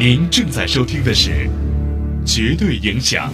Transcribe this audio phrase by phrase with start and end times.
[0.00, 1.30] 您正在收听的是
[2.24, 3.28] 《绝对影响》。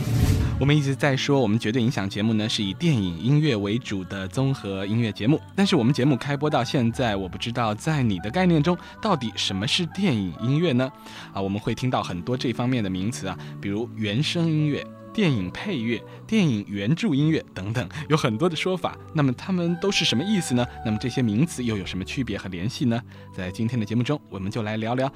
[0.59, 5.41] 我们一直在说，我们绝对影响节目呢是以电影音乐为主的综合音乐节目。
[5.55, 10.91] 但是我们节目开播到现在，我不知道在你的概念中，到底什么是电影音乐呢？
[11.33, 18.99] 啊，我们会听到很多这方面的名词啊，比如原声音乐、电影配乐、电影原著音乐等等，有很多的说法。
[19.15, 20.67] 那么它们都是什么意思呢？
[20.85, 23.01] 那么这些名词又有什么区别和联系呢？
[23.33, 25.09] 在今天的节目中，我们就来聊聊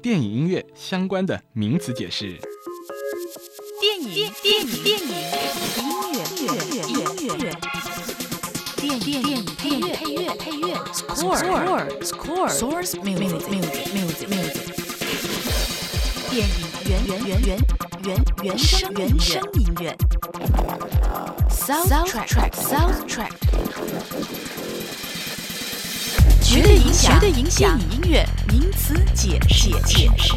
[0.00, 2.38] 电影音乐相关的名词解释。
[3.80, 5.08] 电影电影电影
[5.76, 7.52] 音乐音乐音乐
[8.76, 11.36] 电电电电配乐配乐 score
[12.02, 14.58] score source music music music music
[16.30, 16.52] 电影
[16.86, 17.58] 原原原原
[18.04, 18.08] 原
[18.44, 19.96] 原声原声音乐
[21.50, 23.32] soundtrack soundtrack
[26.50, 30.32] 绝对影响绝对影响电影音乐名词解释解释。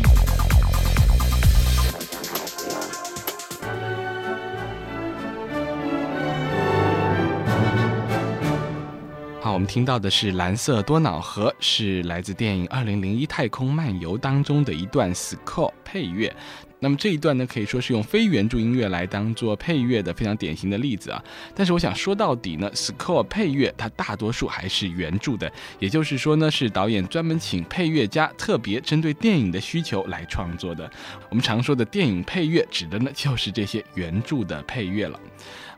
[9.40, 16.36] 好，我们听到的是《蓝色多瑙河》，是来自电影《二零零一太空漫游》当中的一段 score 配乐。
[16.84, 21.24] 那么这一段呢，可以说是用非原著音乐来当做配乐的非常典型的例子啊。
[21.54, 30.90] 但是我想说到底呢，score 配乐它大多数还是原著的，也就是说呢，是导演专门请配乐家特别针对电影的需求来创作的。
[31.30, 35.20] 我们常说的电影配乐，指的呢就是这些原著的配乐了。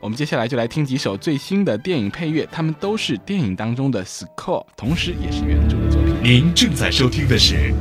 [0.00, 6.14] 我们接下来就来听几首最新的电影配乐，它们都是电影当中的 score，同时也是原著的作品。
[6.22, 7.54] 您正在收听的是《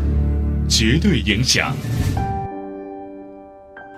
[0.67, 1.73] 绝对影响》，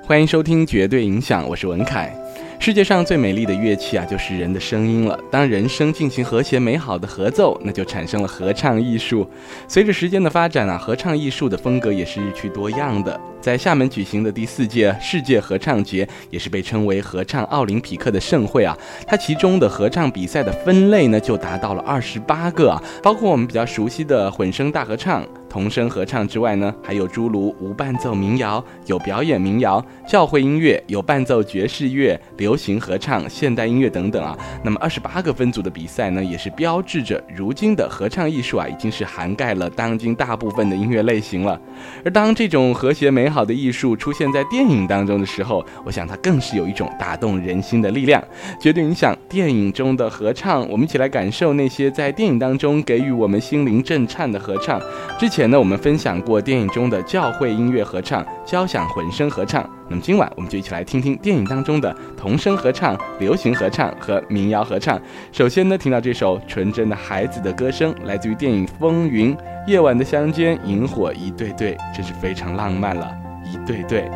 [0.07, 2.15] 欢迎收听《绝对影响》，我是文凯。
[2.59, 5.19] 世界上最美丽的乐器啊，就是人的声音了。
[5.29, 9.29] 当人声进行和谐美好的合奏，那就产生了合唱艺术。
[9.67, 13.19] 随着时间的发展啊，合唱艺术的风格也是日趋多样的。
[13.39, 18.75] 在厦门举行的第四届世界合唱节，也是被称为合唱奥林匹克的盛会啊。
[19.05, 34.37] 它其中的合唱比赛的分类呢，就达到了二十八个啊，包括我们比较熟悉的混声大合唱、童声合唱之外呢，还有诸如无伴奏民谣、有表演民谣、教会音乐、有伴奏爵士乐、流行合唱、现代音乐等等啊。
[34.63, 41.59] 那么二十八个分组的比赛呢，也是标志着如今的合唱艺术啊，已经是涵盖了当今大部分的音乐类型了。
[42.03, 48.23] 而当这种和谐美好的艺术出现在电影当中的时候，我想它更是有一种打动人心的力量，
[48.61, 50.69] 绝对影响电影中的合唱。
[50.69, 54.79] 我们一起来感受那些在电影当中给予我们心灵震颤的合唱。
[55.17, 59.67] 之前呢，我们分享过电影中的教会音乐合唱、交响混声合唱。
[59.89, 64.99] 那么今晚我们就一起来听听电影当中的童声合唱、流行合唱和民谣合唱。
[65.31, 69.35] 首先呢，听到这首纯真的孩子的歌声，来自于电影《风云》，
[69.67, 73.11] 夜晚的乡间，萤火一对对，真是非常浪漫了，
[73.43, 74.09] 一对对。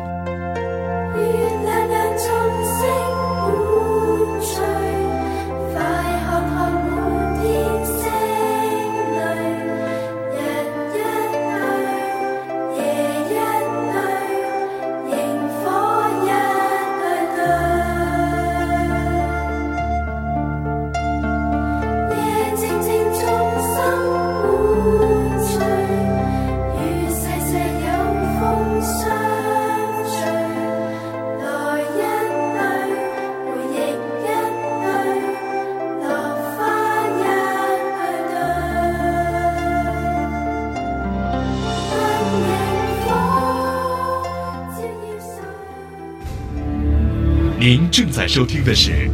[47.60, 48.90] 您正在收听的是《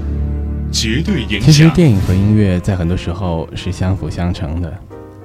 [0.71, 1.41] 绝对影响》。
[1.45, 4.73] 其实电影和音乐在很多时候是相辅相成的，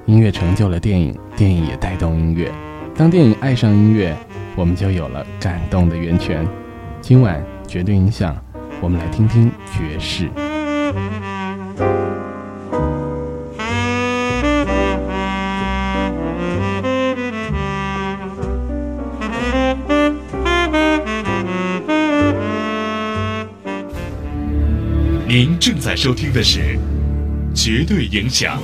[0.06, 2.50] 音乐成就了电影，电影也带动音乐。
[2.96, 4.12] 当电影爱上音乐，
[4.56, 6.44] 我们就有了感动的源泉。
[7.00, 8.36] 今晚绝对音响，
[8.80, 10.28] 我们来听听爵士。
[25.34, 26.60] 您正在收听的是
[27.54, 28.60] 《绝对影响》。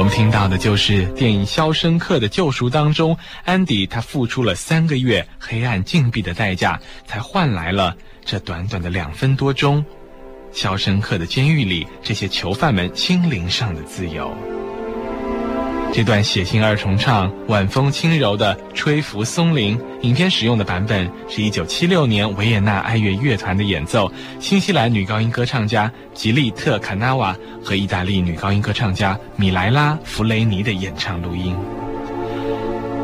[0.00, 3.14] 我们听到的就是电影《肖申克的救赎》当中，
[3.44, 7.94] 安迪他付出了三个月黑暗禁闭的代价，才换来了
[8.24, 9.84] 这短短的两分多钟，
[10.52, 14.34] 肖申克的监狱里这些囚犯们心灵上的自由。
[15.92, 19.78] 这段血腥二重唱，晚风轻柔的吹拂松林。
[20.02, 31.56] 影片使用的版本是一九七六年维也纳爱乐乐团的演奏，新西兰女高音歌唱家吉利特卡纳瓦和意大利女高音歌唱家米莱拉弗雷尼的演唱录音。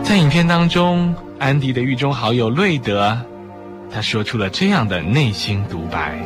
[0.03, 3.19] 在影片当中，安迪的狱中好友瑞德，
[3.93, 6.17] 他说出了这样的内心独白：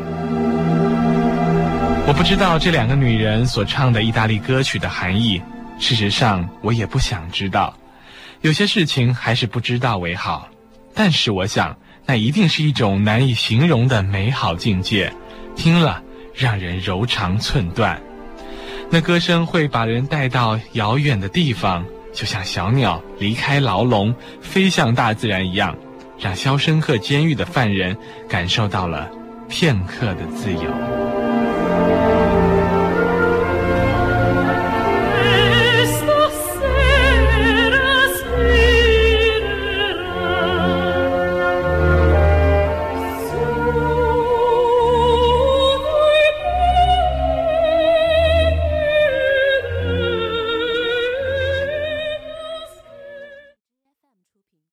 [2.06, 5.40] 我不知道这两个女人所唱的意大利歌曲的含义。
[5.80, 7.74] 事实上，我也不想知道，
[8.42, 10.48] 有些事情还是不知道为好。
[10.94, 15.12] 但是我想，那一定是一种难以形容的美好境界，
[15.56, 16.02] 听了
[16.34, 18.00] 让人柔肠寸断。
[18.90, 25.74] 那歌声会把人带到遥远的地方，就像小鸟离开牢笼，飞向大自然一样，
[26.18, 27.96] 让肖申克监狱的犯人
[28.28, 29.08] 感受到了
[29.48, 31.09] 片刻的自由。